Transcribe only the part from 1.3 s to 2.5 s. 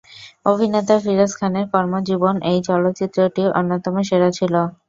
খানের কর্মজীবনে